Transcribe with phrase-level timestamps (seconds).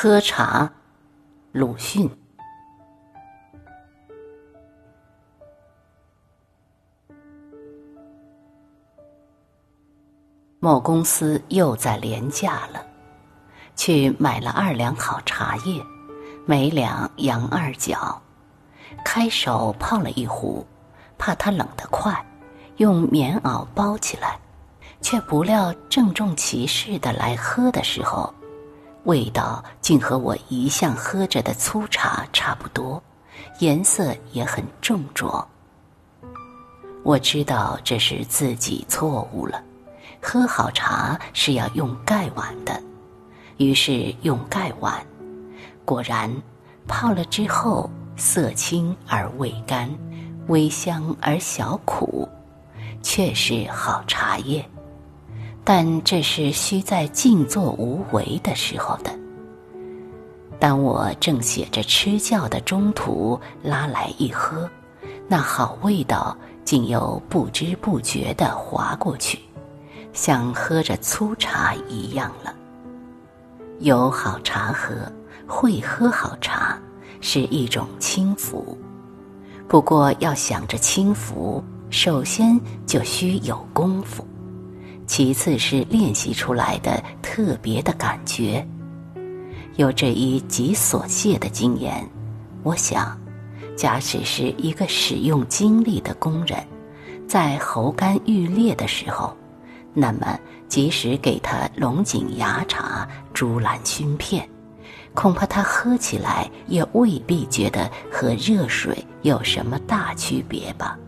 [0.00, 0.70] 喝茶，
[1.50, 2.08] 鲁迅。
[10.60, 12.86] 某公司又在廉价了，
[13.74, 15.84] 去买了二两好茶叶，
[16.46, 18.22] 每两洋二角，
[19.04, 20.64] 开手泡了一壶，
[21.18, 22.24] 怕它冷得快，
[22.76, 24.38] 用棉袄包起来，
[25.00, 28.32] 却不料郑重其事的来喝的时候。
[29.08, 33.02] 味道竟和我一向喝着的粗茶差不多，
[33.58, 35.48] 颜色也很重浊。
[37.02, 39.62] 我知道这是自己错误了，
[40.20, 42.82] 喝好茶是要用盖碗的，
[43.56, 45.02] 于是用盖碗。
[45.86, 46.30] 果然，
[46.86, 49.88] 泡了之后色清而味甘，
[50.48, 52.28] 微香而小苦，
[53.02, 54.62] 确是好茶叶。
[55.70, 59.10] 但这是需在静坐无为的时候的。
[60.58, 64.66] 当我正写着吃教的中途，拉来一喝，
[65.28, 66.34] 那好味道
[66.64, 69.38] 竟又不知不觉地滑过去，
[70.14, 72.54] 像喝着粗茶一样了。
[73.80, 74.94] 有好茶喝，
[75.46, 76.78] 会喝好茶，
[77.20, 78.74] 是一种轻浮。
[79.68, 84.26] 不过要想着轻浮，首先就需有功夫。
[85.08, 88.64] 其次是练习出来的特别的感觉，
[89.76, 92.06] 有这一极所谢的经验，
[92.62, 93.18] 我想，
[93.74, 96.62] 假使是一个使用精力的工人，
[97.26, 99.34] 在喉干欲裂的时候，
[99.94, 104.46] 那么即使给他龙井芽茶、竹篮熏片，
[105.14, 110.98] 恐怕他喝起来也未必觉得和热水有什么大区别吧。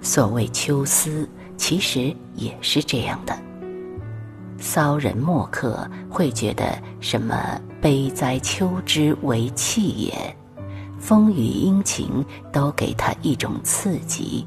[0.00, 1.28] 所谓秋思。
[1.56, 3.36] 其实也是这样的。
[4.58, 10.36] 骚人墨客会觉得什么悲哉秋之为气也，
[10.98, 14.46] 风雨阴晴都给他一种刺激，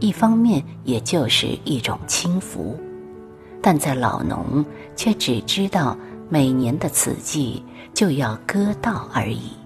[0.00, 2.76] 一方面也就是一种轻浮，
[3.62, 4.64] 但在老农
[4.96, 5.96] 却只知道
[6.28, 7.62] 每年的此季
[7.94, 9.57] 就要割稻而已。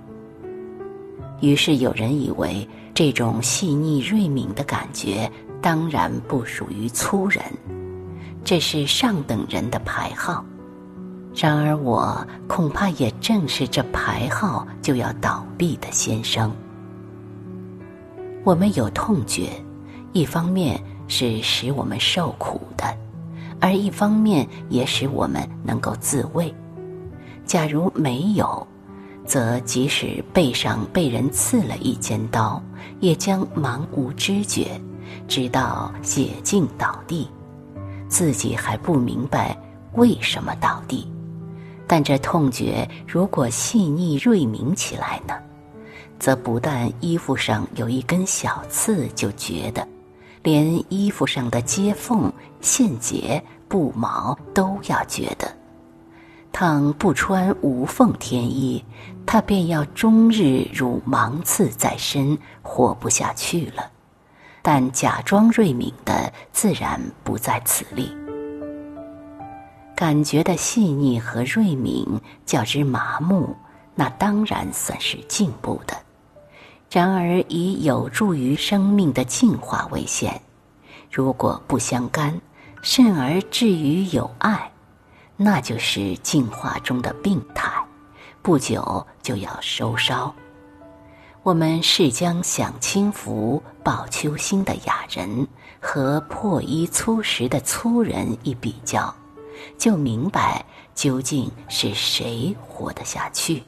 [1.42, 5.30] 于是有人以为这种细腻锐敏的感觉。
[5.60, 7.40] 当然不属于粗人，
[8.42, 10.44] 这是上等人的牌号。
[11.36, 16.52] 然而我恐怕也正是这牌号就要倒闭的先生。
[18.42, 19.50] 我们有痛觉，
[20.12, 22.84] 一方面是使我们受苦的，
[23.60, 26.52] 而一方面也使我们能够自卫。
[27.46, 28.66] 假如没有，
[29.32, 32.62] 则即使背上被人刺了一尖刀，
[33.00, 34.78] 也将茫无知觉。
[35.26, 37.26] 直到血尽倒地，
[38.10, 39.56] 自己还不明白
[39.94, 41.10] 为什么倒地。
[41.86, 45.32] 但这痛觉如果细腻锐敏起来呢，
[46.18, 49.88] 则不但衣服上有一根小刺就觉得，
[50.42, 55.50] 连衣服上的接缝、线结、布毛都要觉得。
[56.52, 58.84] 倘不穿无缝天衣，
[59.24, 63.90] 他便要终日如芒刺在身，活不下去了。
[64.60, 68.14] 但假装锐敏的自然不在此例。
[69.96, 72.06] 感觉的细腻和锐敏
[72.44, 73.56] 较之麻木，
[73.94, 75.96] 那当然算是进步的。
[76.90, 80.42] 然而以有助于生命的进化为限，
[81.10, 82.40] 如果不相干，
[82.82, 84.71] 甚而至于有爱，
[85.44, 87.68] 那就是进化中的病态，
[88.42, 90.32] 不久就要收梢。
[91.42, 95.48] 我们是将享清福、抱秋心的雅人
[95.80, 99.12] 和破衣粗食的粗人一比较，
[99.76, 100.64] 就明白
[100.94, 103.64] 究竟是谁活得下去。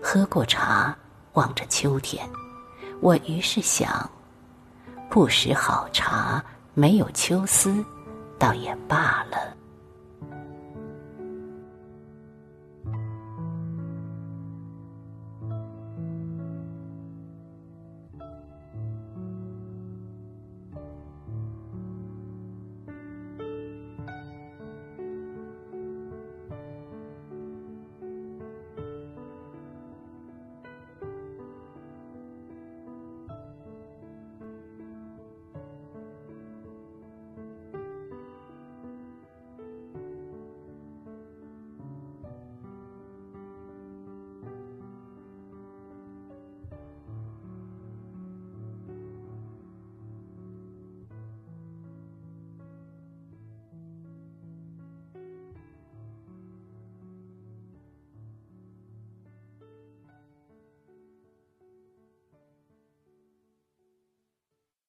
[0.00, 0.96] 喝过茶，
[1.32, 2.24] 望着秋天，
[3.00, 4.08] 我于是想：
[5.10, 6.40] 不识好茶，
[6.72, 7.84] 没有秋思，
[8.38, 9.56] 倒也罢了。